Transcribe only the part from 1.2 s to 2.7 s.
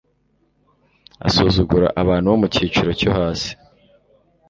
Asuzugura abantu bo mu